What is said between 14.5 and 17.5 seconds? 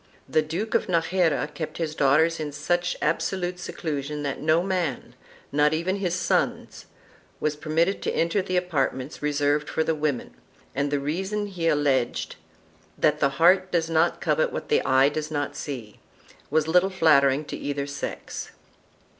what the eye does not see— was little flattering